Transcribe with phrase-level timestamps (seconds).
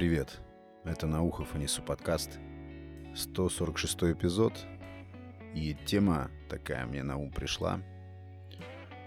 [0.00, 0.40] Привет,
[0.84, 2.38] это Наухов и Несу подкаст,
[3.14, 4.54] 146 эпизод,
[5.54, 7.82] и тема такая мне на ум пришла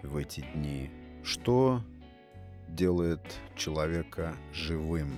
[0.04, 0.92] в эти дни.
[1.24, 1.82] Что
[2.68, 3.22] делает
[3.56, 5.18] человека живым?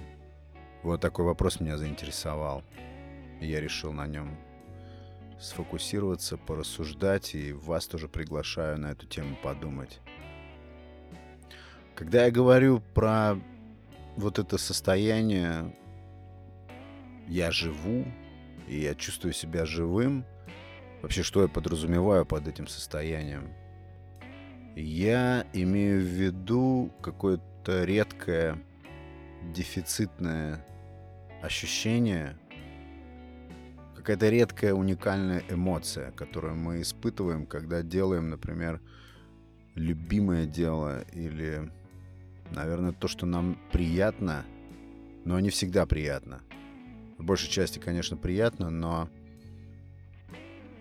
[0.82, 2.64] Вот такой вопрос меня заинтересовал,
[3.42, 4.38] я решил на нем
[5.42, 10.00] сфокусироваться, порассуждать, и вас тоже приглашаю на эту тему подумать.
[11.96, 13.36] Когда я говорю про
[14.16, 15.76] вот это состояние
[17.28, 18.06] «я живу»,
[18.68, 20.26] и я чувствую себя живым,
[21.02, 23.54] вообще что я подразумеваю под этим состоянием?
[24.76, 28.60] Я имею в виду какое-то редкое
[29.54, 30.66] дефицитное
[31.42, 32.38] ощущение,
[33.96, 38.82] какая-то редкая уникальная эмоция, которую мы испытываем, когда делаем, например,
[39.76, 41.72] любимое дело или
[42.52, 44.46] Наверное, то, что нам приятно,
[45.26, 46.42] но не всегда приятно.
[47.18, 49.10] В большей части, конечно, приятно, но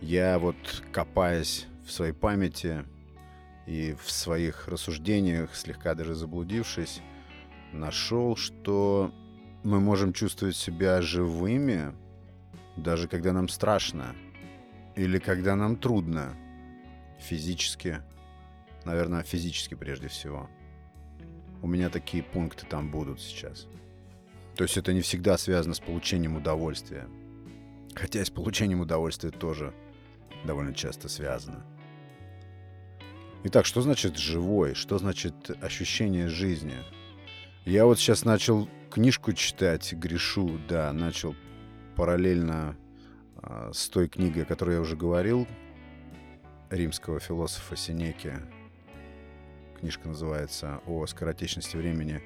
[0.00, 0.56] я вот
[0.92, 2.84] копаясь в своей памяти
[3.66, 7.00] и в своих рассуждениях, слегка даже заблудившись,
[7.72, 9.12] нашел, что
[9.62, 11.94] мы можем чувствовать себя живыми,
[12.76, 14.14] даже когда нам страшно
[14.94, 16.36] или когда нам трудно
[17.18, 18.02] физически,
[18.84, 20.48] наверное, физически прежде всего
[21.64, 23.66] у меня такие пункты там будут сейчас.
[24.54, 27.08] То есть это не всегда связано с получением удовольствия.
[27.94, 29.72] Хотя и с получением удовольствия тоже
[30.44, 31.64] довольно часто связано.
[33.44, 34.74] Итак, что значит живой?
[34.74, 36.74] Что значит ощущение жизни?
[37.64, 41.34] Я вот сейчас начал книжку читать, грешу, да, начал
[41.96, 42.76] параллельно
[43.42, 45.48] э, с той книгой, о которой я уже говорил,
[46.68, 48.34] римского философа Синеки
[49.84, 52.22] книжка называется, о скоротечности времени.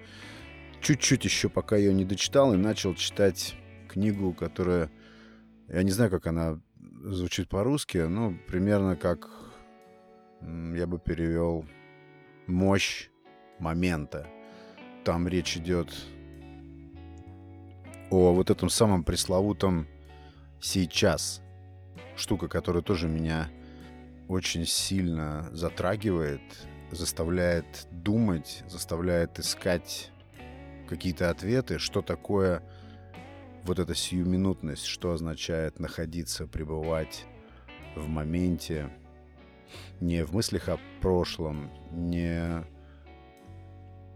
[0.81, 3.57] Чуть-чуть еще, пока ее не дочитал, и начал читать
[3.89, 4.93] книгу, которая...
[5.67, 6.61] Я не знаю, как она
[7.03, 9.29] звучит по-русски, но примерно как
[10.41, 11.67] я бы перевел
[12.47, 13.09] «Мощь
[13.59, 14.29] момента».
[15.05, 15.93] Там речь идет
[18.11, 19.89] о вот этом самом пресловутом
[20.61, 21.43] «сейчас».
[22.15, 23.51] Штука, которая тоже меня
[24.29, 26.41] очень сильно затрагивает
[26.91, 30.11] заставляет думать, заставляет искать
[30.89, 32.63] какие-то ответы, что такое
[33.65, 37.27] вот эта сиюминутность, что означает находиться, пребывать
[37.95, 38.91] в моменте,
[40.01, 42.65] не в мыслях о прошлом, не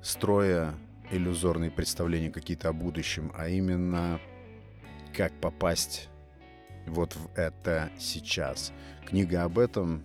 [0.02, 0.74] строя
[1.10, 4.18] иллюзорные представления какие-то о будущем, а именно
[5.14, 6.08] как попасть
[6.86, 8.72] вот в это сейчас.
[9.06, 10.04] Книга об этом,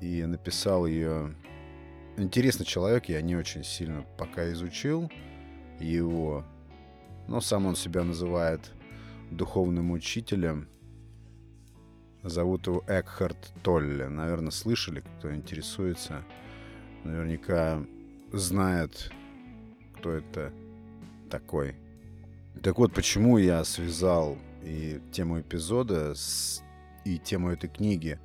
[0.00, 1.34] и написал ее
[2.16, 5.10] интересный человек, я не очень сильно пока изучил
[5.80, 6.44] его,
[7.28, 8.72] но сам он себя называет
[9.30, 10.68] духовным учителем.
[12.22, 14.08] Зовут его Экхард Толле.
[14.08, 16.24] Наверное, слышали, кто интересуется.
[17.04, 17.84] Наверняка
[18.32, 19.12] знает,
[19.96, 20.52] кто это
[21.30, 21.76] такой.
[22.62, 26.62] Так вот, почему я связал и тему эпизода с,
[27.04, 28.18] и тему этой книги?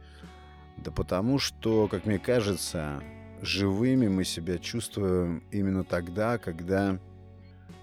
[0.78, 3.04] Да потому что, как мне кажется,
[3.42, 7.00] живыми мы себя чувствуем именно тогда, когда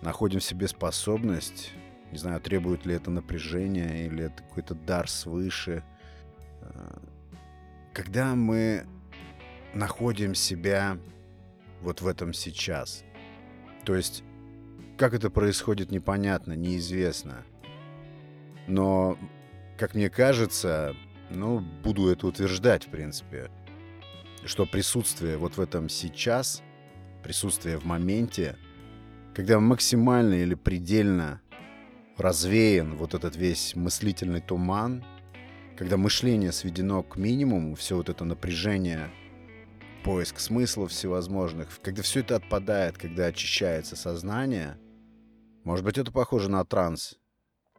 [0.03, 1.73] находим в себе способность,
[2.13, 5.83] не знаю, требует ли это напряжение или это какой-то дар свыше,
[6.61, 6.99] э,
[7.93, 8.87] когда мы
[9.75, 10.99] находим себя
[11.83, 13.05] вот в этом сейчас.
[13.85, 14.23] То есть,
[14.97, 17.45] как это происходит, непонятно, неизвестно.
[18.67, 19.19] Но,
[19.79, 20.95] как мне кажется,
[21.31, 23.51] ну, буду это утверждать, в принципе,
[24.45, 26.63] что присутствие вот в этом сейчас,
[27.23, 28.57] присутствие в моменте,
[29.35, 31.41] когда максимально или предельно
[32.17, 35.05] развеян вот этот весь мыслительный туман,
[35.77, 39.11] когда мышление сведено к минимуму, все вот это напряжение,
[40.05, 44.79] поиск смыслов всевозможных, когда все это отпадает, когда очищается сознание,
[45.65, 47.19] может быть, это похоже на транс.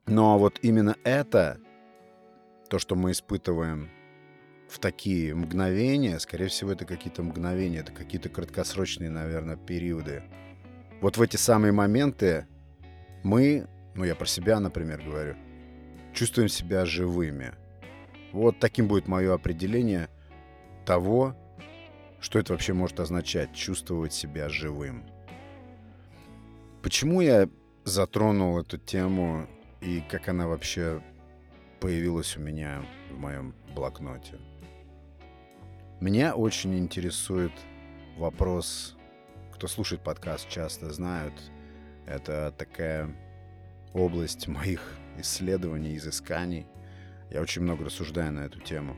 [0.05, 1.59] Но вот именно это,
[2.69, 3.89] то, что мы испытываем
[4.69, 10.23] в такие мгновения, скорее всего, это какие-то мгновения, это какие-то краткосрочные, наверное, периоды.
[11.01, 12.45] Вот в эти самые моменты
[13.23, 15.35] мы, ну я про себя, например, говорю,
[16.13, 17.53] чувствуем себя живыми.
[18.31, 20.07] Вот таким будет мое определение
[20.85, 21.35] того,
[22.21, 25.03] что это вообще может означать, чувствовать себя живым.
[26.83, 27.49] Почему я
[27.85, 29.47] затронул эту тему
[29.81, 31.01] и как она вообще
[31.79, 34.37] появилась у меня в моем блокноте?
[36.01, 37.51] Меня очень интересует
[38.15, 38.95] вопрос,
[39.53, 41.33] кто слушает подкаст, часто знают,
[42.07, 43.13] это такая
[43.93, 46.67] область моих исследований, изысканий.
[47.29, 48.95] Я очень много рассуждаю на эту тему.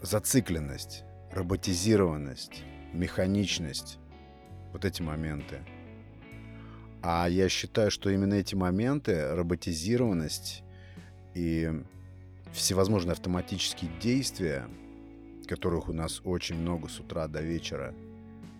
[0.00, 3.98] Зацикленность, роботизированность, механичность.
[4.72, 5.58] Вот эти моменты.
[7.02, 10.62] А я считаю, что именно эти моменты, роботизированность
[11.34, 11.70] и
[12.50, 14.66] всевозможные автоматические действия,
[15.46, 17.94] которых у нас очень много с утра до вечера,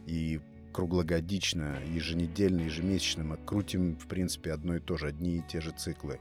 [0.07, 0.41] и
[0.73, 5.71] круглогодично, еженедельно, ежемесячно мы крутим, в принципе, одно и то же, одни и те же
[5.71, 6.21] циклы.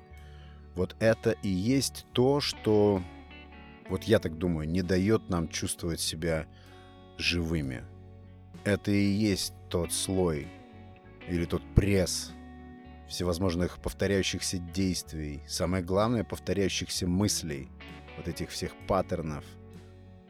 [0.76, 3.02] Вот это и есть то, что,
[3.90, 6.48] вот я так думаю, не дает нам чувствовать себя
[7.18, 7.84] живыми.
[8.64, 10.48] Это и есть тот слой
[11.28, 12.32] или тот пресс
[13.08, 17.70] всевозможных повторяющихся действий, самое главное, повторяющихся мыслей,
[18.18, 19.44] вот этих всех паттернов.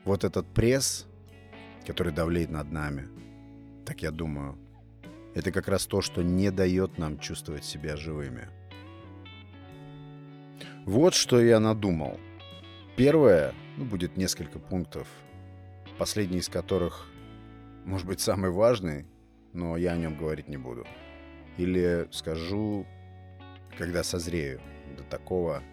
[0.05, 1.07] Вот этот пресс,
[1.88, 3.07] который давлеет над нами,
[3.85, 4.57] так я думаю,
[5.33, 8.50] это как раз то, что не дает нам чувствовать себя живыми.
[10.85, 12.19] Вот что я надумал.
[12.97, 15.07] Первое, ну, будет несколько пунктов,
[15.97, 17.07] последний из которых,
[17.85, 19.06] может быть, самый важный,
[19.53, 20.85] но я о нем говорить не буду.
[21.57, 22.85] Или скажу,
[23.77, 24.59] когда созрею
[24.97, 25.63] до такого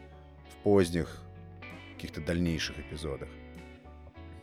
[0.51, 1.21] в поздних
[1.95, 3.29] каких-то дальнейших эпизодах.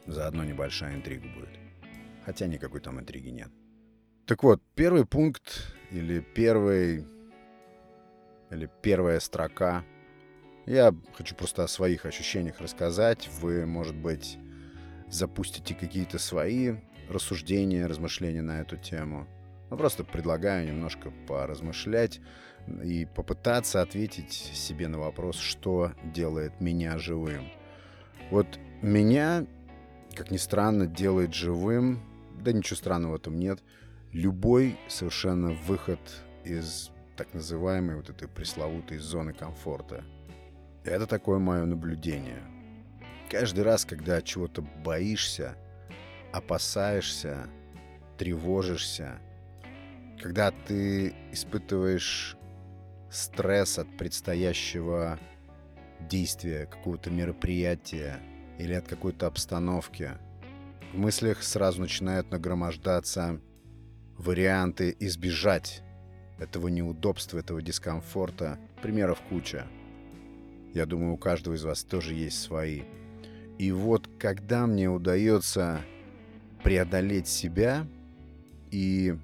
[0.07, 1.59] Заодно небольшая интрига будет.
[2.25, 3.49] Хотя никакой там интриги нет.
[4.25, 7.05] Так вот, первый пункт или первый
[8.49, 9.83] или первая строка—
[10.67, 13.29] я хочу просто о своих ощущениях рассказать.
[13.39, 14.37] Вы, может быть,
[15.07, 16.75] запустите какие-то свои
[17.09, 19.27] рассуждения, размышления на эту тему.
[19.69, 22.19] Ну, просто предлагаю немножко поразмышлять
[22.83, 27.47] и попытаться ответить себе на вопрос, что делает меня живым.
[28.29, 29.47] Вот меня,
[30.17, 32.01] как ни странно, делает живым,
[32.41, 33.59] да ничего странного в этом нет,
[34.11, 35.99] любой совершенно выход
[36.43, 40.03] из так называемой вот этой пресловутой зоны комфорта–
[40.87, 42.41] это такое мое наблюдение.
[43.29, 45.57] Каждый раз, когда чего-то боишься,
[46.31, 47.49] опасаешься,
[48.17, 49.19] тревожишься,
[50.21, 52.37] когда ты испытываешь
[53.11, 55.19] стресс от предстоящего
[55.99, 58.19] действия, какого-то мероприятия
[58.57, 60.11] или от какой-то обстановки,
[60.93, 63.39] в мыслях сразу начинают нагромождаться
[64.17, 65.83] варианты избежать
[66.39, 68.59] этого неудобства, этого дискомфорта.
[68.81, 69.67] Примеров куча.
[70.73, 72.83] Я думаю, у каждого из вас тоже есть свои.
[73.57, 75.81] И вот когда мне удается
[76.63, 77.87] преодолеть себя
[78.71, 79.15] и,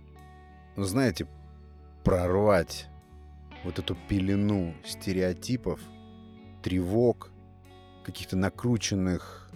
[0.75, 1.27] ну, знаете,
[2.03, 2.88] прорвать
[3.63, 5.80] вот эту пелену стереотипов,
[6.62, 7.31] тревог,
[8.04, 9.50] каких-то накрученных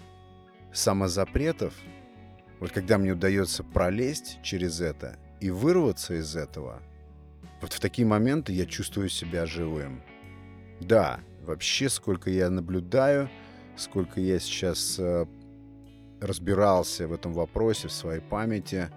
[0.74, 1.74] самозапретов,
[2.60, 6.82] вот когда мне удается пролезть через это и вырваться из этого,
[7.62, 10.02] вот в такие моменты я чувствую себя живым.
[10.80, 13.30] Да, вообще, сколько я наблюдаю,
[13.76, 15.26] сколько я сейчас э,
[16.22, 18.90] разбирался в этом вопросе в своей памяти,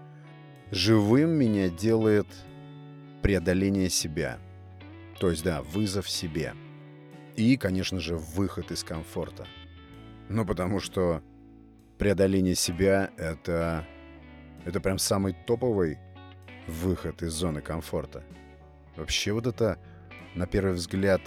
[0.71, 2.27] живым меня делает
[3.23, 4.39] преодоление себя.
[5.19, 6.55] То есть, да, вызов себе.
[7.41, 9.47] И, конечно же, выход из комфорта.
[10.29, 11.23] Ну, потому что
[11.97, 13.87] преодоление себя— это,
[14.67, 15.99] это прям самый топовый
[16.67, 18.23] выход из зоны комфорта.
[18.95, 19.79] Вообще вот это,
[20.35, 21.23] на первый взгляд,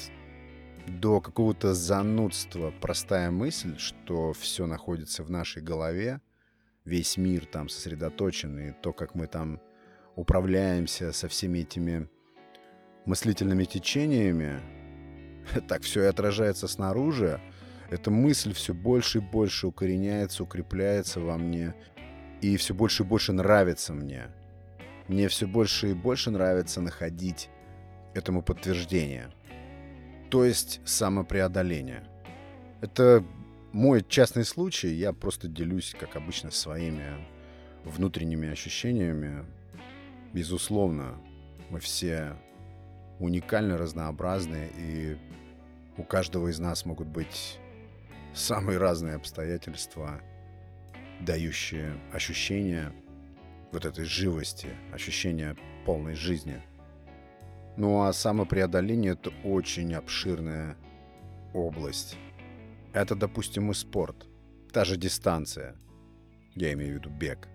[0.85, 6.21] до какого-то занудства простая мысль, что все находится в нашей голове,
[6.85, 9.59] весь мир там сосредоточен, и то, как мы там
[10.15, 12.07] управляемся со всеми этими
[13.07, 14.82] мыслительными течениями,
[15.67, 17.39] так все и отражается снаружи,
[17.89, 21.75] эта мысль все больше и больше укореняется, укрепляется во мне,
[22.41, 24.27] и все больше и больше нравится мне.
[25.07, 27.49] Мне все больше и больше нравится находить
[28.13, 29.31] этому подтверждение–
[30.33, 32.03] то есть самопреодоление.
[32.81, 33.23] Это
[33.71, 37.23] мой частный случай, я просто делюсь, как обычно, своими
[37.83, 39.45] внутренними ощущениями.
[40.33, 41.21] Безусловно,
[41.69, 42.35] мы все
[43.19, 45.17] уникально разнообразны, и
[45.97, 47.59] у каждого из нас могут быть
[48.33, 50.21] самые разные обстоятельства,
[51.21, 52.93] дающие ощущение
[53.71, 56.61] вот этой живости, ощущение полной жизни–
[57.75, 60.77] ну а самопреодоление— это очень обширная
[61.53, 62.17] область.
[62.93, 64.27] Это, допустим, и спорт.
[64.71, 65.75] Та же дистанция.
[66.55, 67.47] Я имею в виду бег,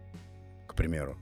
[0.67, 1.17] к примеру.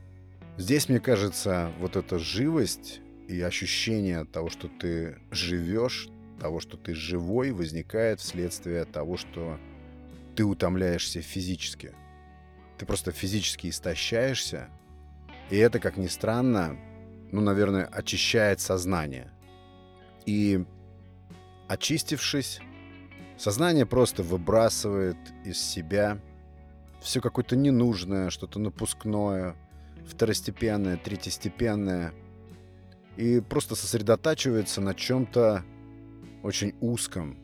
[0.57, 6.09] Здесь, мне кажется, вот эта живость и ощущение того, что ты живешь,
[6.39, 9.59] того, что ты живой, возникает вследствие того, что
[10.35, 11.93] ты утомляешься физически.
[12.79, 14.69] Ты просто физически истощаешься.
[15.51, 16.77] И это, как ни странно,
[17.33, 19.31] ну, наверное, очищает сознание.
[20.27, 20.65] И
[21.69, 22.61] очистившись,
[23.39, 26.21] сознание просто выбрасывает из себя
[27.01, 29.57] все какое-то ненужное, что-то напускное,
[30.07, 32.13] второстепенное, третьестепенное,
[33.17, 35.65] и просто сосредотачивается на чем-то
[36.47, 37.37] очень узком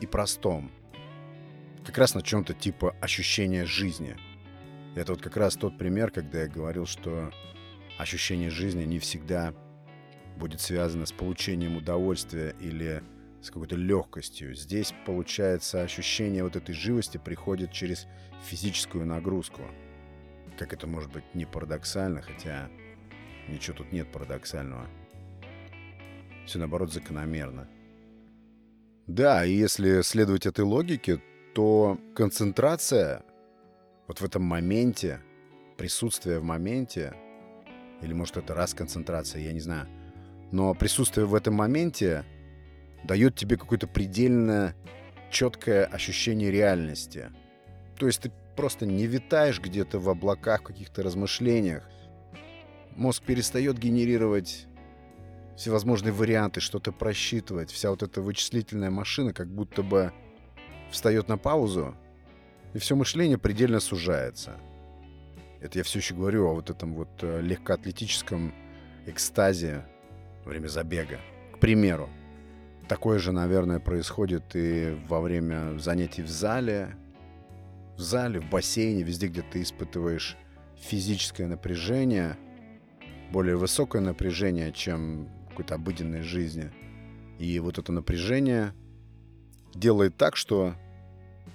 [0.00, 0.72] и простом.
[1.84, 4.16] Как раз на чем-то типа ощущения жизни.
[4.96, 7.30] Это вот как раз тот пример, когда я говорил, что
[7.98, 9.54] ощущение жизни не всегда
[10.38, 13.02] будет связано с получением удовольствия или
[13.42, 14.54] с какой-то легкостью.
[14.54, 18.06] Здесь, получается, ощущение вот этой живости приходит через
[18.46, 19.62] физическую нагрузку.
[20.58, 22.70] Как это может быть не парадоксально, хотя
[23.48, 24.86] ничего тут нет парадоксального.
[26.46, 27.68] Все наоборот закономерно.
[29.06, 31.20] Да, и если следовать этой логике,
[31.54, 33.24] то концентрация
[34.06, 35.20] вот в этом моменте,
[35.76, 37.14] присутствие в моменте,
[38.00, 39.88] или может это раз концентрация, я не знаю,
[40.52, 42.24] но присутствие в этом моменте
[43.04, 44.74] дает тебе какое-то предельно
[45.30, 47.30] четкое ощущение реальности.
[47.98, 51.88] То есть ты просто не витаешь где-то в облаках, в каких-то размышлениях.
[52.94, 54.66] Мозг перестает генерировать
[55.56, 57.70] всевозможные варианты, что-то просчитывать.
[57.70, 60.12] Вся вот эта вычислительная машина как будто бы
[60.90, 61.94] встает на паузу,
[62.74, 64.56] и все мышление предельно сужается.
[65.60, 68.52] Это я все еще говорю о вот этом вот э, легкоатлетическом
[69.06, 69.84] экстазе
[70.44, 71.20] во время забега.
[71.54, 72.08] К примеру,
[72.88, 76.96] такое же, наверное, происходит и во время занятий в зале,
[77.96, 80.36] в зале, в бассейне, везде, где ты испытываешь
[80.76, 82.36] физическое напряжение,
[83.30, 86.70] более высокое напряжение, чем какой-то обыденной жизни.
[87.38, 88.74] И вот это напряжение
[89.74, 90.74] делает так, что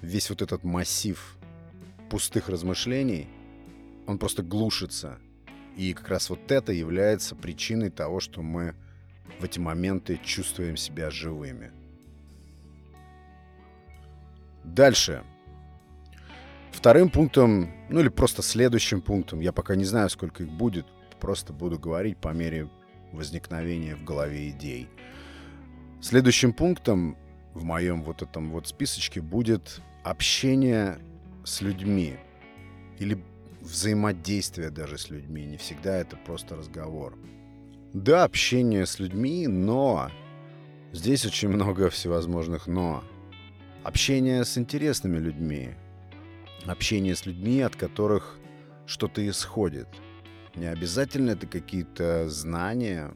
[0.02, 1.36] весь вот этот массив
[2.10, 3.28] пустых размышлений,
[4.06, 5.18] он просто глушится.
[5.76, 8.74] И как раз вот это является причиной того, что мы
[9.38, 11.70] в эти моменты чувствуем себя живыми.
[14.64, 15.22] Дальше.
[16.72, 20.86] Вторым пунктом, ну или просто следующим пунктом, я пока не знаю, сколько их будет,
[21.20, 22.68] просто буду говорить по мере
[23.12, 24.88] возникновения в голове идей.
[26.00, 27.16] Следующим пунктом
[27.54, 30.98] в моем вот этом вот списочке будет общение
[31.44, 32.16] с людьми
[32.98, 33.22] или
[33.60, 35.44] взаимодействие даже с людьми.
[35.44, 37.18] Не всегда это просто разговор.
[37.92, 40.10] Да, общение с людьми, но
[40.92, 43.02] здесь очень много всевозможных но.
[43.82, 45.70] Общение с интересными людьми.
[46.66, 48.38] Общение с людьми, от которых
[48.86, 49.88] что-то исходит.
[50.58, 53.14] Не обязательно это какие-то знания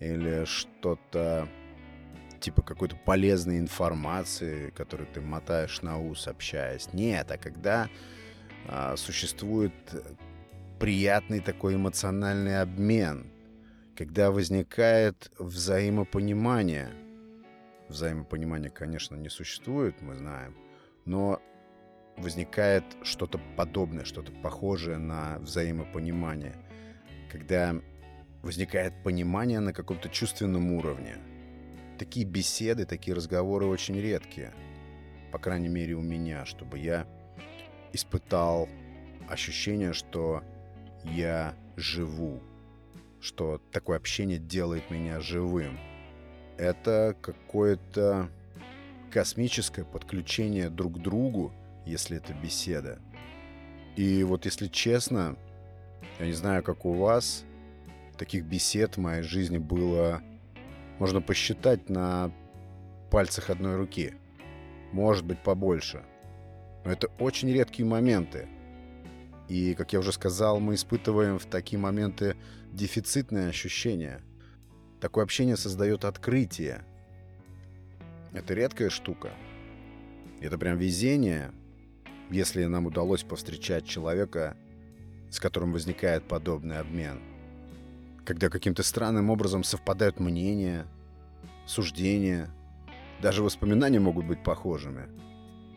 [0.00, 1.48] или что-то
[2.40, 6.92] типа какой-то полезной информации, которую ты мотаешь на ус, общаясь.
[6.92, 7.88] Нет, а когда
[8.66, 9.72] а, существует
[10.80, 13.30] приятный такой эмоциональный обмен,
[13.96, 16.90] когда возникает взаимопонимание.
[17.88, 20.56] Взаимопонимания, конечно, не существует, мы знаем,
[21.04, 21.40] но
[22.16, 26.56] возникает что-то подобное, что-то похожее на взаимопонимание,
[27.32, 27.74] когда
[28.42, 31.16] возникает понимание на каком-то чувственном уровне.
[31.98, 34.52] Такие беседы, такие разговоры очень редкие,
[35.32, 37.06] по крайней мере у меня, чтобы я
[37.94, 38.68] испытал
[39.28, 40.42] ощущение, что
[41.04, 42.42] я живу,
[43.20, 45.78] что такое общение делает меня живым.
[46.58, 48.28] Это какое-то
[49.10, 51.50] космическое подключение друг к другу,
[51.86, 52.98] если это беседа.
[53.96, 55.36] И вот если честно,
[56.18, 57.44] я не знаю, как у вас,
[58.16, 60.22] таких бесед в моей жизни было,
[60.98, 62.32] можно посчитать на
[63.10, 64.14] пальцах одной руки.
[64.92, 66.04] Может быть, побольше.
[66.84, 68.48] Но это очень редкие моменты.
[69.48, 72.36] И, как я уже сказал, мы испытываем в такие моменты
[72.72, 74.22] дефицитное ощущение.
[75.00, 76.84] Такое общение создает открытие.
[78.32, 79.30] Это редкая штука.
[80.40, 81.52] Это прям везение,
[82.30, 84.56] если нам удалось повстречать человека,
[85.32, 87.18] с которым возникает подобный обмен.
[88.24, 90.86] Когда каким-то странным образом совпадают мнения,
[91.66, 92.50] суждения,
[93.22, 95.08] даже воспоминания могут быть похожими.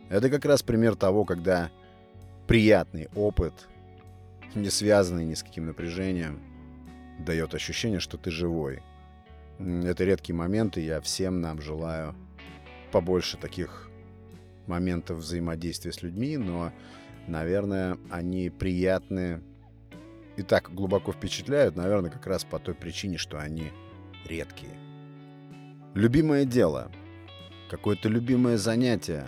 [0.10, 1.72] Это как раз пример того, когда
[2.48, 3.54] приятный опыт,
[4.56, 6.42] не связанный ни с каким напряжением,
[7.20, 8.84] дает ощущение, что ты живой.
[9.58, 12.14] Это редкие моменты, я всем нам желаю
[12.92, 13.90] побольше таких
[14.68, 16.74] моментов взаимодействия с людьми, но,
[17.28, 19.42] наверное, они приятны
[20.38, 23.72] и так глубоко впечатляют, наверное, как раз по той причине, что они
[24.26, 24.74] редкие.
[25.94, 26.92] Любимое дело,
[27.70, 29.26] какое-то любимое занятие,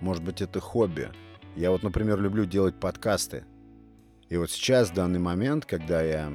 [0.00, 1.10] может быть, это хобби–
[1.54, 3.44] я вот, например, люблю делать подкасты.
[4.30, 6.32] И вот сейчас, в данный момент, когда я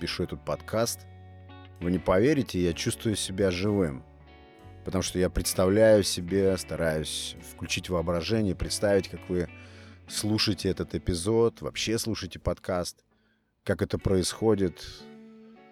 [0.00, 1.06] пишу этот подкаст,
[1.80, 4.02] вы не поверите, я чувствую себя живым.
[4.84, 9.48] потому что я представляю себе, стараюсь включить воображение, представить, как вы
[10.08, 13.04] слушаете этот эпизод, вообще слушаете подкаст,
[13.64, 14.86] как это происходит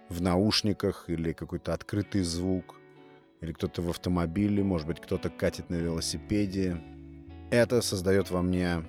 [0.08, 2.76] в наушниках или какой-то открытый звук,
[3.40, 6.80] или кто-то в автомобиле, может быть, кто-то катит на велосипеде.
[7.50, 8.84] Это создает во мне,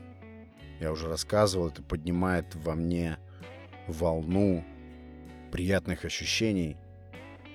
[0.79, 3.17] я уже рассказывал, это поднимает во мне
[3.87, 4.65] волну
[5.51, 6.77] приятных ощущений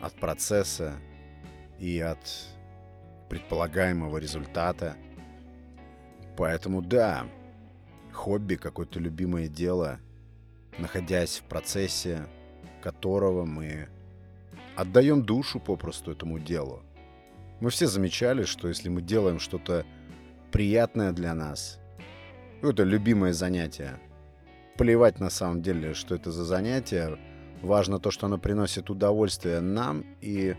[0.01, 0.95] от процесса
[1.79, 2.19] и от
[3.29, 4.97] предполагаемого результата.
[6.37, 7.27] Поэтому да,
[8.13, 10.01] хобби, какое-то любимое дело,
[10.79, 12.27] находясь в процессе
[12.81, 13.89] которого мы
[14.77, 16.83] отдаем душу попросту этому делу.
[17.61, 19.85] Мы все замечали, что если мы делаем что-то
[20.51, 21.79] приятное для нас,
[22.63, 24.01] это любимое занятие,
[24.77, 27.19] плевать на самом деле, что это за занятие,
[27.63, 30.57] важно то, что оно приносит удовольствие нам, и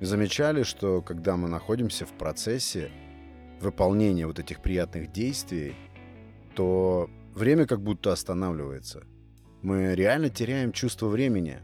[0.00, 2.90] замечали, что когда мы находимся в процессе
[3.60, 5.74] выполнения вот этих приятных действий,
[6.58, 9.04] то время как будто останавливается.
[9.62, 11.58] Мы реально теряем чувство времени.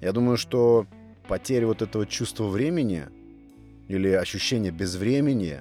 [0.00, 0.88] Я думаю, что
[1.28, 3.04] потеря вот этого чувства времени
[3.86, 5.60] или ощущение безвремени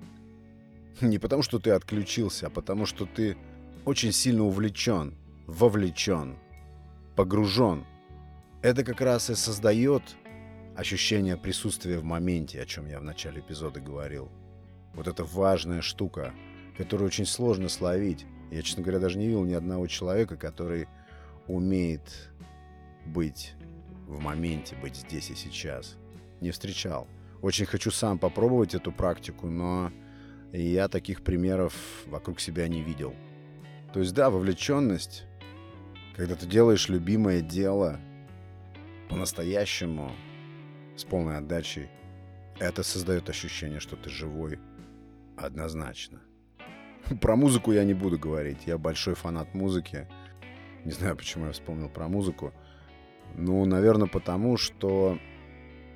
[1.00, 3.38] не потому, что ты отключился, а потому, что ты
[3.86, 5.14] очень сильно увлечен,
[5.46, 6.36] вовлечен,
[7.16, 7.86] погружен.
[8.60, 10.02] Это как раз и создает
[10.76, 14.28] ощущение присутствия в моменте, о чем я в начале эпизода говорил.
[14.92, 16.34] Вот это важная штука,
[16.78, 18.24] которую очень сложно словить.
[18.52, 20.86] Я, честно говоря, даже не видел ни одного человека, который
[21.48, 22.30] умеет
[23.04, 23.54] быть
[24.06, 25.96] в моменте, быть здесь и сейчас.
[26.40, 27.08] Не встречал.
[27.42, 29.92] Очень хочу сам попробовать эту практику, но
[30.52, 31.74] я таких примеров
[32.06, 33.14] вокруг себя не видел.
[33.92, 35.24] То есть, да, вовлеченность,
[36.16, 37.98] когда ты делаешь любимое дело
[39.08, 40.12] по-настоящему,
[40.96, 41.88] с полной отдачей,
[42.58, 44.58] это создает ощущение, что ты живой
[45.36, 46.20] однозначно.
[47.20, 48.66] Про музыку я не буду говорить.
[48.66, 50.06] Я большой фанат музыки.
[50.84, 52.52] Не знаю, почему я вспомнил про музыку.
[53.34, 55.18] Ну, наверное, потому что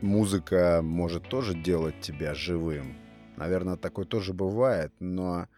[0.01, 2.96] музыка может тоже делать тебя живым.
[3.37, 5.48] Наверное, такое тоже бывает, но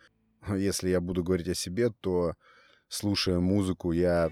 [0.48, 2.34] если я буду говорить о себе, то,
[2.88, 4.30] слушая музыку, я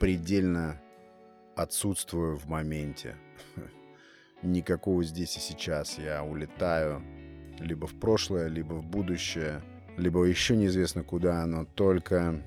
[0.00, 0.80] предельно
[1.56, 3.16] отсутствую в моменте.
[4.42, 5.98] Никакого здесь и сейчас.
[5.98, 7.02] Я улетаю
[7.58, 9.62] либо в прошлое, либо в будущее,
[9.96, 12.42] либо еще неизвестно куда, но только,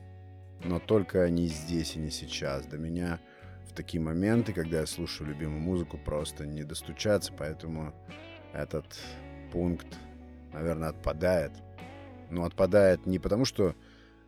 [0.64, 2.66] но только не здесь и не сейчас.
[2.66, 3.20] До меня
[3.70, 7.94] в такие моменты, когда я слушаю любимую музыку, просто не достучаться, поэтому
[8.54, 8.86] этот
[9.52, 9.88] пункт,
[10.54, 11.52] наверное, отпадает.
[12.30, 13.76] Но отпадает не потому, что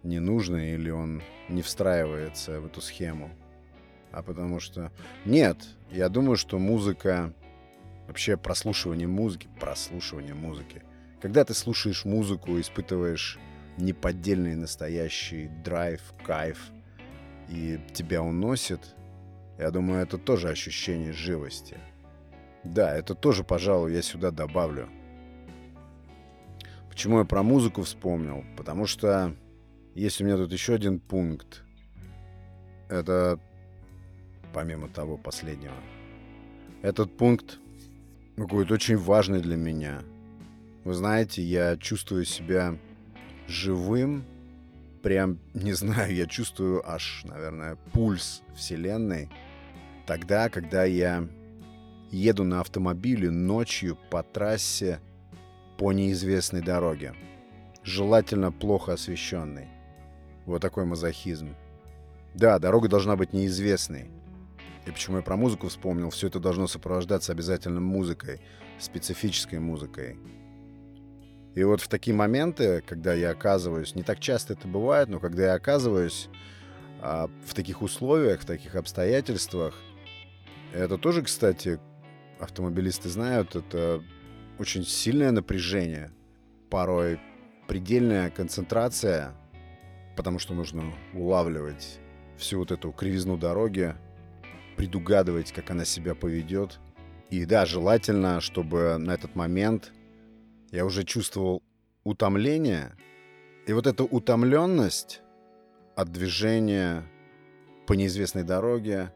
[0.04, 3.32] не нужно или он не встраивается в эту схему,
[4.12, 4.92] а потому что...
[5.26, 5.58] Нет,
[5.92, 7.34] я думаю, что музыка
[8.10, 10.82] Вообще прослушивание музыки, прослушивание музыки.
[11.22, 13.38] Когда ты слушаешь музыку, испытываешь
[13.78, 16.72] неподдельный настоящий драйв, кайф,
[17.50, 18.96] и тебя уносит,
[19.58, 21.78] я думаю, это тоже ощущение живости.
[22.64, 24.90] Да, это тоже, пожалуй, я сюда добавлю.
[26.90, 28.46] Почему я про музыку вспомнил?
[28.56, 29.36] Потому что
[29.96, 31.64] есть у меня тут еще один пункт.
[32.90, 33.40] Это
[34.54, 35.76] помимо того последнего.
[36.82, 37.60] Этот пункт
[38.38, 40.02] какой-то очень важный для меня.
[40.90, 42.76] Вы знаете, я чувствую себя
[43.48, 44.26] живым,
[45.04, 49.30] прям, не знаю, я чувствую аж, наверное, пульс Вселенной.
[50.08, 51.28] Тогда, когда я
[52.10, 55.00] еду на автомобиле ночью по трассе
[55.78, 57.14] по неизвестной дороге.
[57.84, 59.68] Желательно плохо освещенной.
[60.48, 61.56] Вот такой мазохизм.
[62.34, 64.10] Да, дорога должна быть неизвестной.
[64.88, 68.42] И почему я про музыку вспомнил, все это должно сопровождаться обязательно музыкой,
[68.80, 70.18] специфической музыкой.
[71.60, 75.48] И вот в такие моменты, когда я оказываюсь, не так часто это бывает, но когда
[75.48, 76.30] я оказываюсь
[77.02, 79.76] а, в таких условиях, в таких обстоятельствах,
[80.72, 81.78] это тоже, кстати,
[82.40, 84.02] автомобилисты знают, это
[84.58, 86.12] очень сильное напряжение,
[86.70, 87.20] порой
[87.68, 89.34] предельная концентрация,
[90.16, 92.00] потому что нужно улавливать
[92.38, 93.96] всю вот эту кривизну дороги,
[94.78, 96.80] предугадывать, как она себя поведет.
[97.30, 99.92] И да, желательно, чтобы на этот момент
[100.72, 101.64] я уже чувствовал
[102.04, 102.96] утомление.
[103.68, 105.22] И вот эта утомленность
[105.96, 107.04] от движения
[107.88, 109.14] по неизвестной дороге,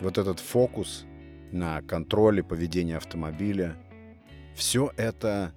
[0.00, 1.04] вот этот фокус
[1.52, 3.76] на контроле поведения автомобиля,
[4.54, 5.52] все это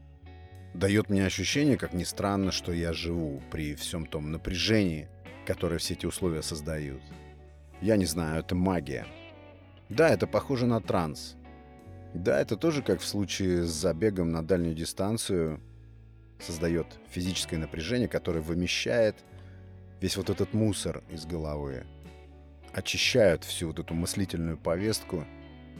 [0.73, 5.09] дает мне ощущение, как ни странно, что я живу при всем том напряжении,
[5.45, 7.01] которое все эти условия создают.
[7.81, 9.07] Я не знаю, это магия.
[9.89, 11.35] Да, это похоже на транс.
[12.13, 15.61] Да, это тоже как в случае с забегом на дальнюю дистанцию
[16.39, 19.15] создает физическое напряжение, которое вымещает
[20.01, 21.85] весь вот этот мусор из головы,
[22.73, 25.25] очищает всю вот эту мыслительную повестку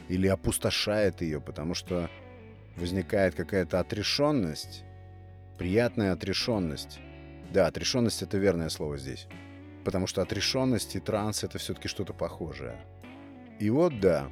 [0.08, 2.08] или опустошает ее, потому что
[2.76, 4.84] возникает какая-то отрешенность,
[5.58, 7.00] приятная отрешенность.
[7.52, 9.26] Да, отрешенность— это верное слово здесь.
[9.84, 12.80] Потому что отрешенность и транс— это все-таки что-то похожее.
[13.58, 14.30] И вот да,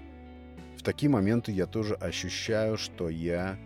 [0.81, 3.59] в такие моменты я тоже ощущаю, что я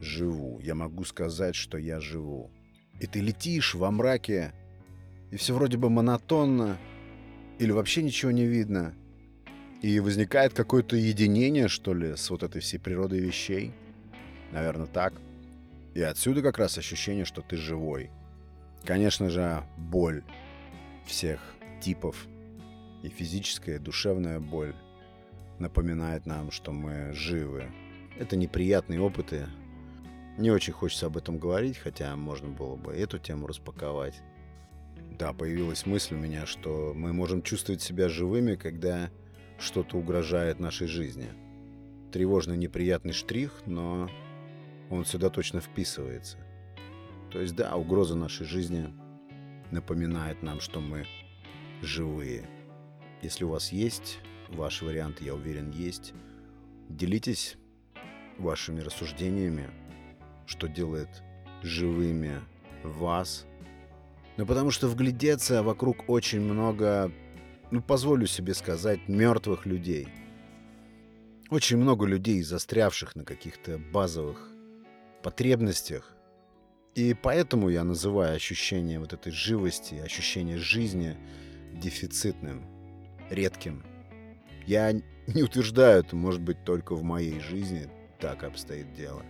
[0.00, 0.60] живу.
[0.60, 2.50] Я могу сказать, что я живу.
[3.00, 4.52] И ты летишь во мраке,
[5.30, 6.76] и все вроде бы монотонно,
[7.58, 8.94] или вообще ничего не видно.
[9.80, 13.72] И возникает какое-то единение, что ли, с вот этой всей природой вещей.
[14.52, 15.14] Наверное, так.
[15.94, 18.10] И отсюда как раз ощущение, что ты живой.
[18.84, 20.22] Конечно же, боль
[21.06, 21.40] всех
[21.80, 22.26] типов,
[23.02, 24.74] и физическая, и душевная боль
[25.60, 27.70] напоминает нам, что мы живы.
[28.18, 29.46] Это неприятные опыты.
[30.36, 34.20] Не очень хочется об этом говорить, хотя можно было бы эту тему распаковать.
[35.18, 39.10] Да, появилась мысль у меня, что мы можем чувствовать себя живыми, когда
[39.58, 41.28] что-то угрожает нашей жизни.
[42.12, 44.08] Тревожный неприятный штрих, но
[44.90, 46.38] он сюда точно вписывается.
[47.30, 48.92] То есть да, угроза нашей жизни
[49.70, 51.06] напоминает нам, что мы
[51.82, 52.48] живые.
[53.22, 56.12] Если у вас есть ваш вариант, я уверен, есть,
[56.88, 57.56] делитесь
[58.38, 59.70] вашими рассуждениями,
[60.46, 61.22] что делает
[61.62, 62.40] живыми
[62.82, 63.46] вас.
[64.36, 67.12] Ну, потому что вглядеться вокруг очень много,
[67.70, 70.08] ну, позволю себе сказать, мертвых людей.
[71.50, 74.48] Очень много людей, застрявших на каких-то базовых
[75.22, 76.14] потребностях.
[76.94, 81.16] И поэтому я называю ощущение вот этой живости, ощущение жизни
[81.74, 82.64] дефицитным,
[83.30, 83.84] редким.
[84.68, 87.88] Я не утверждаю, это может быть только в моей жизни
[88.20, 89.22] так обстоит дело.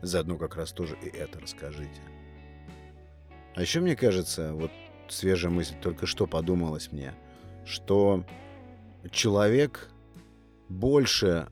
[0.00, 2.00] Заодно как раз тоже и это расскажите.
[3.54, 4.70] А еще мне кажется, вот
[5.08, 7.12] свежая мысль только что подумалась мне,
[7.66, 8.24] что
[9.10, 9.90] человек
[10.70, 11.48] больше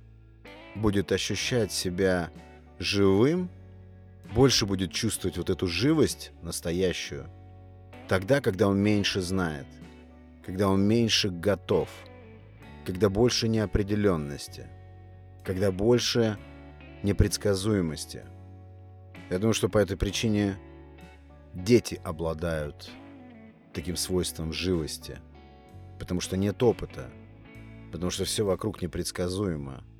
[0.74, 2.30] будет ощущать себя
[2.78, 3.50] живым,
[4.35, 7.28] больше будет чувствовать вот эту живость настоящую,
[8.09, 9.66] тогда, когда он меньше знает,
[10.46, 11.90] когда он меньше готов,
[12.87, 14.68] когда больше неопределенности,
[15.44, 16.38] когда больше
[17.03, 18.25] непредсказуемости.
[19.29, 20.57] Я думаю, что по этой причине
[21.53, 22.90] дети обладают
[23.75, 25.18] таким свойством живости,
[25.99, 27.11] потому что нет опыта,
[27.92, 29.85] потому что все вокруг непредсказуемо–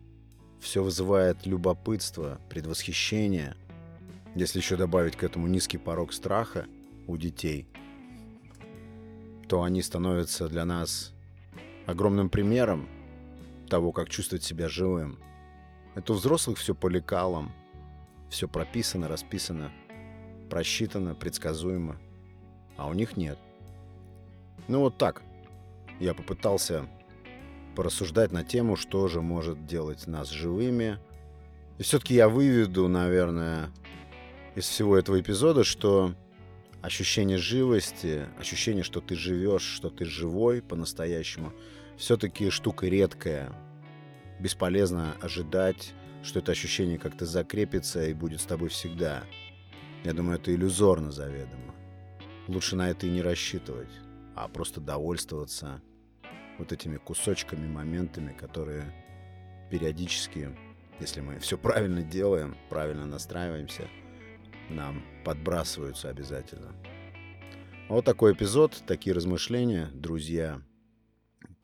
[0.61, 3.57] все вызывает любопытство, предвосхищение.
[4.35, 6.67] Если еще добавить к этому низкий порог страха
[7.07, 7.69] у детей,
[9.49, 11.16] то они становятся для нас
[11.87, 12.89] огромным примером
[13.69, 15.19] того, как чувствовать себя живым.
[15.95, 17.53] Это у взрослых все по лекалам,
[18.29, 19.73] все прописано, расписано,
[20.51, 21.97] просчитано, предсказуемо,
[22.77, 23.39] а у них нет.
[24.69, 25.23] Ну вот так.
[25.99, 26.87] Я попытался
[27.75, 30.99] порассуждать на тему, что же может делать нас живыми.
[31.79, 33.71] И все-таки я выведу, наверное,
[34.55, 36.15] из всего этого эпизода, что
[36.83, 41.53] ощущение живости, ощущение, что ты живешь, что ты живой по-настоящему,
[41.97, 43.53] все-таки штука редкая.
[44.39, 49.25] Бесполезно ожидать, что это ощущение как-то закрепится и будет с тобой всегда.
[50.05, 51.75] Я думаю, это иллюзорно заведомо.
[52.49, 53.91] Лучше на это и не рассчитывать,
[54.35, 55.81] а просто довольствоваться
[56.59, 58.85] вот этими кусочками, моментами, которые
[59.71, 60.57] периодически,
[61.01, 63.89] если мы все правильно делаем, правильно настраиваемся,
[64.71, 66.73] нам подбрасываются обязательно.
[67.89, 70.61] Вот такой эпизод, такие размышления, друзья.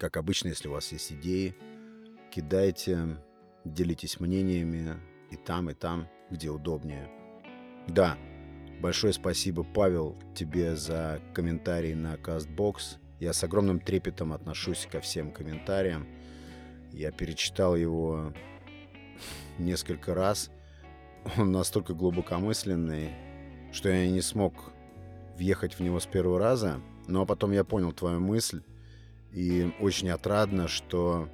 [0.02, 1.54] Как обычно, если у вас есть идеи,
[2.32, 3.18] кидайте,
[3.64, 4.96] делитесь мнениями
[5.30, 7.08] и там, и там, где удобнее.
[7.86, 8.18] Да,
[8.80, 12.96] большое спасибо, Павел, тебе за комментарий на CastBox.
[13.20, 16.08] Я с огромным трепетом отношусь ко всем комментариям.
[16.90, 18.32] Я перечитал его
[19.60, 20.50] несколько раз.
[21.38, 23.12] Он настолько глубокомысленный,
[23.72, 24.72] что я не смог
[25.36, 26.80] въехать в него с первого раза.
[27.06, 28.64] Но потом я понял твою мысль.
[29.32, 31.28] И очень отрадно, что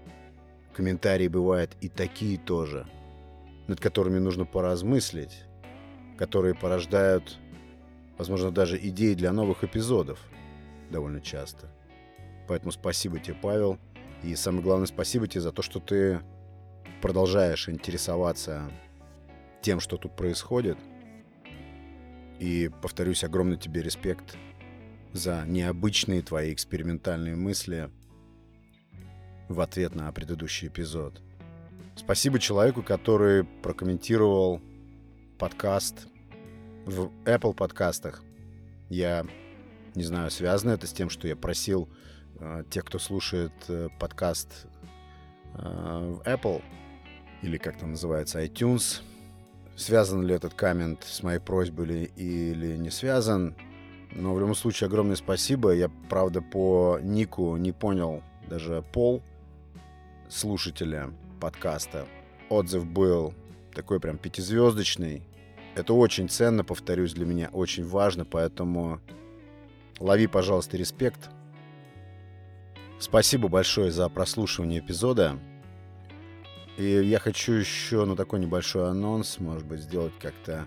[0.72, 2.86] комментарии бывают и такие тоже,
[3.66, 5.44] над которыми нужно поразмыслить,
[6.16, 7.38] которые порождают,
[8.16, 10.20] возможно, даже идеи для новых эпизодов
[10.90, 11.68] довольно часто.
[12.46, 13.78] Поэтому спасибо тебе, Павел.
[14.22, 16.20] И самое главное, спасибо тебе за то, что ты
[17.02, 18.70] продолжаешь интересоваться
[19.60, 20.78] тем, что тут происходит.
[22.38, 24.36] И, повторюсь, огромный тебе респект
[25.18, 27.90] за необычные твои экспериментальные мысли
[29.48, 31.20] в ответ на предыдущий эпизод.
[31.96, 34.62] Спасибо человеку, который прокомментировал
[35.38, 36.06] подкаст
[36.86, 38.22] в Apple подкастах.
[38.88, 39.26] Я
[39.94, 41.88] не знаю, связано это с тем, что я просил
[42.38, 44.66] э, тех, кто слушает э, подкаст
[45.54, 46.62] э, в Apple,
[47.42, 49.02] или как там называется, iTunes,
[49.76, 53.56] связан ли этот коммент с моей просьбой или, или не связан.
[54.12, 55.72] Но в любом случае огромное спасибо.
[55.72, 59.22] Я, правда, по нику не понял даже пол
[60.28, 62.06] слушателя подкаста.
[62.48, 63.34] Отзыв был
[63.74, 65.22] такой прям пятизвездочный.
[65.74, 69.00] Это очень ценно, повторюсь, для меня очень важно, поэтому
[70.00, 71.30] лови, пожалуйста, респект.
[72.98, 75.38] Спасибо большое за прослушивание эпизода.
[76.76, 80.66] И я хочу еще, ну, такой небольшой анонс, может быть, сделать как-то,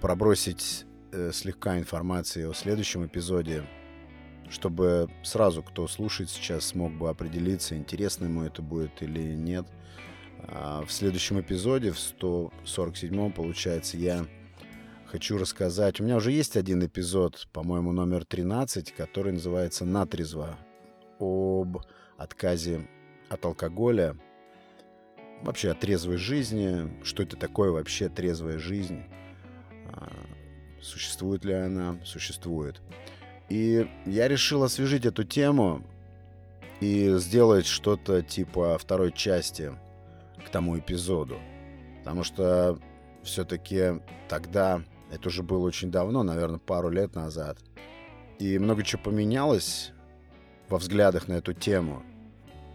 [0.00, 0.84] пробросить
[1.32, 3.64] слегка информации о следующем эпизоде,
[4.48, 9.66] чтобы сразу, кто слушает сейчас, смог бы определиться, интересно ему это будет или нет.
[10.48, 14.26] А в следующем эпизоде, в 147-м, получается, я
[15.06, 16.00] хочу рассказать.
[16.00, 20.56] У меня уже есть один эпизод, по-моему, номер 13, который называется «Натрезво»
[21.18, 21.78] об
[22.16, 22.88] отказе
[23.28, 24.16] от алкоголя,
[25.42, 29.02] вообще о трезвой жизни, что это такое вообще трезвая жизнь,
[29.86, 30.08] а,
[30.86, 32.80] существует ли она, существует.
[33.48, 35.82] И я решил освежить эту тему
[36.80, 39.72] и сделать что-то типа второй части
[40.44, 41.38] к тому эпизоду.
[41.98, 42.78] Потому что
[43.22, 47.58] все-таки тогда, это уже было очень давно, наверное, пару лет назад,
[48.38, 49.92] и много чего поменялось
[50.68, 52.02] во взглядах на эту тему.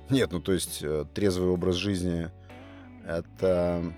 [0.09, 2.29] Нет, ну то есть э, трезвый образ жизни—
[3.07, 3.93] это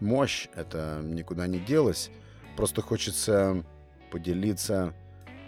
[0.00, 2.10] мощь, это никуда не делось.
[2.56, 3.64] Просто хочется
[4.10, 4.94] поделиться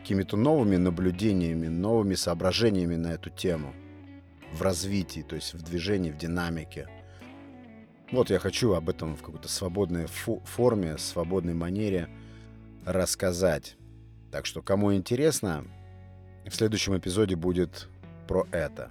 [0.00, 3.74] какими-то новыми наблюдениями, новыми соображениями на эту тему
[4.52, 6.88] в развитии, то есть в движении, в динамике.
[8.10, 12.08] Вот я хочу об этом в какой-то свободной форме, свободной манере
[12.86, 13.76] рассказать.
[14.30, 15.66] Так что, кому интересно,
[16.46, 17.88] в следующем эпизоде будет
[18.26, 18.90] про это.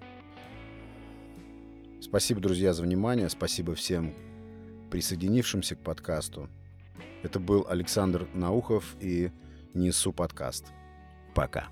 [2.00, 3.30] Спасибо, друзья, за внимание.
[3.30, 4.14] Спасибо всем
[4.92, 6.50] присоединившимся к подкасту.
[7.24, 9.32] Это был Александр Наухов и
[9.74, 10.68] Несу подкаст.
[11.34, 11.68] Пока.